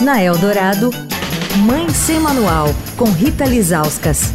Na 0.00 0.20
Eldorado, 0.20 0.90
Mãe 1.64 1.88
Sem 1.88 2.18
Manual, 2.18 2.66
com 2.96 3.04
Rita 3.04 3.44
Lizauskas. 3.44 4.32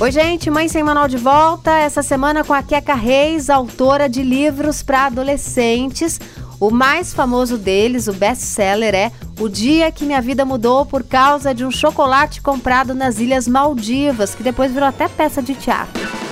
Oi, 0.00 0.10
gente, 0.10 0.50
Mãe 0.50 0.66
Sem 0.68 0.82
Manual 0.82 1.06
de 1.06 1.18
volta. 1.18 1.70
Essa 1.78 2.02
semana 2.02 2.42
com 2.42 2.54
a 2.54 2.62
Queca 2.62 2.94
Reis, 2.94 3.50
autora 3.50 4.08
de 4.08 4.22
livros 4.22 4.82
para 4.82 5.06
adolescentes. 5.06 6.18
O 6.58 6.70
mais 6.70 7.12
famoso 7.12 7.58
deles, 7.58 8.08
o 8.08 8.14
best-seller, 8.14 8.94
é 8.94 9.12
O 9.38 9.50
Dia 9.50 9.92
que 9.92 10.06
Minha 10.06 10.22
Vida 10.22 10.46
Mudou 10.46 10.86
por 10.86 11.04
causa 11.04 11.54
de 11.54 11.64
um 11.64 11.70
chocolate 11.70 12.40
comprado 12.40 12.94
nas 12.94 13.18
Ilhas 13.18 13.46
Maldivas, 13.46 14.34
que 14.34 14.42
depois 14.42 14.72
virou 14.72 14.88
até 14.88 15.08
peça 15.08 15.42
de 15.42 15.54
teatro. 15.54 16.23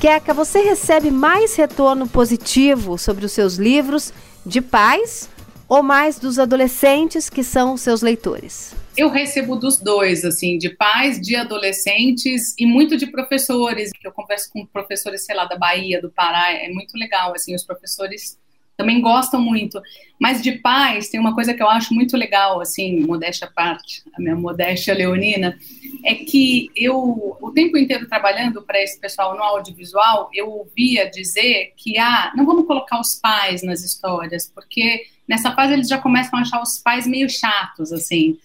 Queca, 0.00 0.32
você 0.32 0.62
recebe 0.62 1.10
mais 1.10 1.54
retorno 1.56 2.08
positivo 2.08 2.96
sobre 2.96 3.26
os 3.26 3.32
seus 3.32 3.56
livros 3.56 4.14
de 4.46 4.62
pais 4.62 5.28
ou 5.68 5.82
mais 5.82 6.18
dos 6.18 6.38
adolescentes 6.38 7.28
que 7.28 7.44
são 7.44 7.76
seus 7.76 8.00
leitores? 8.00 8.74
Eu 8.96 9.10
recebo 9.10 9.56
dos 9.56 9.76
dois, 9.76 10.24
assim, 10.24 10.56
de 10.56 10.70
pais, 10.70 11.20
de 11.20 11.36
adolescentes 11.36 12.54
e 12.58 12.64
muito 12.64 12.96
de 12.96 13.08
professores. 13.08 13.90
Eu 14.02 14.10
converso 14.10 14.48
com 14.50 14.64
professores, 14.64 15.26
sei 15.26 15.36
lá, 15.36 15.44
da 15.44 15.58
Bahia, 15.58 16.00
do 16.00 16.10
Pará, 16.10 16.50
é 16.50 16.70
muito 16.70 16.96
legal, 16.96 17.34
assim, 17.34 17.54
os 17.54 17.62
professores 17.62 18.39
também 18.80 19.02
gostam 19.02 19.42
muito. 19.42 19.78
Mas 20.18 20.42
de 20.42 20.52
pais, 20.52 21.10
tem 21.10 21.20
uma 21.20 21.34
coisa 21.34 21.52
que 21.52 21.62
eu 21.62 21.68
acho 21.68 21.92
muito 21.92 22.16
legal, 22.16 22.60
assim, 22.60 23.00
modéstia 23.00 23.46
à 23.46 23.50
parte, 23.50 24.02
a 24.14 24.20
minha 24.20 24.34
modéstia 24.34 24.94
leonina, 24.94 25.58
é 26.02 26.14
que 26.14 26.70
eu, 26.74 27.36
o 27.38 27.50
tempo 27.52 27.76
inteiro 27.76 28.08
trabalhando 28.08 28.62
para 28.62 28.82
esse 28.82 28.98
pessoal 28.98 29.36
no 29.36 29.42
audiovisual, 29.42 30.30
eu 30.32 30.48
ouvia 30.48 31.10
dizer 31.10 31.74
que, 31.76 31.98
ah, 31.98 32.32
não 32.34 32.46
vamos 32.46 32.66
colocar 32.66 32.98
os 32.98 33.16
pais 33.16 33.62
nas 33.62 33.84
histórias, 33.84 34.50
porque 34.54 35.02
nessa 35.28 35.52
fase 35.54 35.74
eles 35.74 35.88
já 35.88 35.98
começam 35.98 36.38
a 36.38 36.42
achar 36.42 36.62
os 36.62 36.78
pais 36.78 37.06
meio 37.06 37.28
chatos, 37.28 37.92
assim. 37.92 38.38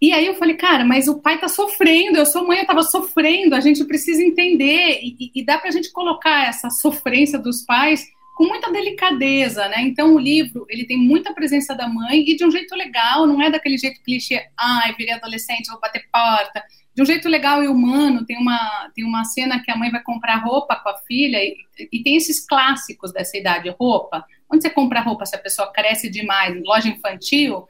E 0.00 0.12
aí 0.12 0.26
eu 0.26 0.34
falei, 0.34 0.56
cara, 0.56 0.84
mas 0.84 1.06
o 1.06 1.20
pai 1.20 1.38
tá 1.38 1.46
sofrendo, 1.46 2.18
eu 2.18 2.26
sou 2.26 2.44
mãe, 2.44 2.58
eu 2.58 2.66
tava 2.66 2.82
sofrendo, 2.82 3.54
a 3.54 3.60
gente 3.60 3.84
precisa 3.84 4.20
entender, 4.20 4.98
e, 5.00 5.30
e 5.32 5.44
dá 5.44 5.56
pra 5.58 5.70
gente 5.70 5.92
colocar 5.92 6.48
essa 6.48 6.68
sofrência 6.68 7.38
dos 7.38 7.62
pais 7.62 8.10
com 8.34 8.44
muita 8.44 8.72
delicadeza, 8.72 9.68
né? 9.68 9.82
Então 9.82 10.14
o 10.14 10.18
livro 10.18 10.66
ele 10.68 10.86
tem 10.86 10.96
muita 10.96 11.34
presença 11.34 11.74
da 11.74 11.86
mãe 11.86 12.24
e 12.28 12.36
de 12.36 12.44
um 12.44 12.50
jeito 12.50 12.74
legal, 12.74 13.26
não 13.26 13.42
é 13.42 13.50
daquele 13.50 13.76
jeito 13.76 14.02
clichê, 14.02 14.46
ai, 14.58 14.94
virei 14.94 15.14
adolescente, 15.14 15.70
vou 15.70 15.80
bater 15.80 16.08
porta. 16.10 16.62
De 16.94 17.02
um 17.02 17.06
jeito 17.06 17.28
legal 17.28 17.62
e 17.62 17.68
humano, 17.68 18.24
tem 18.26 18.36
uma, 18.36 18.90
tem 18.94 19.04
uma 19.04 19.24
cena 19.24 19.62
que 19.62 19.70
a 19.70 19.76
mãe 19.76 19.90
vai 19.90 20.02
comprar 20.02 20.36
roupa 20.36 20.76
com 20.76 20.90
a 20.90 20.98
filha 20.98 21.38
e, 21.38 21.56
e 21.90 22.02
tem 22.02 22.16
esses 22.16 22.46
clássicos 22.46 23.12
dessa 23.12 23.36
idade, 23.36 23.74
roupa. 23.78 24.24
Onde 24.50 24.62
você 24.62 24.70
compra 24.70 25.00
roupa 25.00 25.24
se 25.24 25.34
a 25.34 25.38
pessoa 25.38 25.72
cresce 25.72 26.10
demais? 26.10 26.60
Loja 26.62 26.88
infantil? 26.88 27.66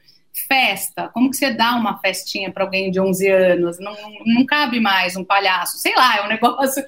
Festa, 0.48 1.08
como 1.08 1.30
que 1.30 1.36
você 1.36 1.50
dá 1.50 1.76
uma 1.76 1.98
festinha 1.98 2.50
para 2.50 2.64
alguém 2.64 2.90
de 2.90 2.98
11 2.98 3.28
anos? 3.28 3.78
Não, 3.78 3.92
não, 3.92 4.12
não 4.24 4.46
cabe 4.46 4.80
mais 4.80 5.14
um 5.14 5.24
palhaço, 5.24 5.76
sei 5.78 5.94
lá, 5.94 6.16
é 6.16 6.24
um 6.24 6.28
negócio 6.28 6.82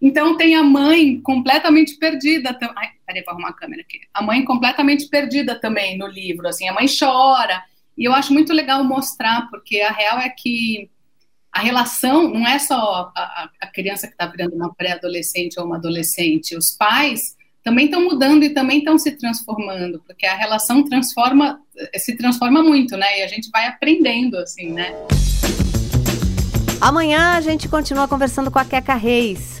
então 0.00 0.36
tem 0.36 0.54
a 0.54 0.62
mãe 0.62 1.20
completamente 1.20 1.96
perdida. 1.96 2.56
Ai, 2.74 2.88
peraí, 3.06 3.22
vou 3.22 3.32
arrumar 3.32 3.50
a 3.50 3.52
câmera 3.52 3.82
aqui. 3.82 4.00
A 4.14 4.22
mãe 4.22 4.44
completamente 4.44 5.08
perdida 5.08 5.60
também 5.60 5.98
no 5.98 6.06
livro, 6.06 6.48
assim, 6.48 6.68
a 6.68 6.72
mãe 6.72 6.86
chora. 6.86 7.62
E 7.98 8.04
eu 8.04 8.14
acho 8.14 8.32
muito 8.32 8.52
legal 8.52 8.82
mostrar, 8.82 9.48
porque 9.50 9.80
a 9.82 9.92
real 9.92 10.18
é 10.18 10.30
que 10.30 10.88
a 11.52 11.60
relação 11.60 12.28
não 12.28 12.46
é 12.46 12.58
só 12.58 13.12
a, 13.14 13.50
a 13.60 13.66
criança 13.66 14.06
que 14.06 14.14
está 14.14 14.26
virando 14.26 14.54
uma 14.54 14.72
pré-adolescente 14.72 15.58
ou 15.58 15.66
uma 15.66 15.76
adolescente, 15.76 16.56
os 16.56 16.70
pais 16.70 17.36
também 17.62 17.86
estão 17.86 18.02
mudando 18.02 18.42
e 18.42 18.50
também 18.50 18.78
estão 18.78 18.96
se 18.96 19.10
transformando, 19.12 20.02
porque 20.06 20.24
a 20.24 20.34
relação 20.34 20.82
transforma, 20.82 21.60
se 21.96 22.16
transforma 22.16 22.62
muito, 22.62 22.96
né? 22.96 23.18
E 23.18 23.22
a 23.22 23.26
gente 23.26 23.50
vai 23.50 23.66
aprendendo, 23.66 24.38
assim, 24.38 24.72
né? 24.72 24.94
Amanhã 26.80 27.34
a 27.34 27.40
gente 27.42 27.68
continua 27.68 28.08
conversando 28.08 28.50
com 28.50 28.58
a 28.58 28.64
Queca 28.64 28.94
Reis. 28.94 29.60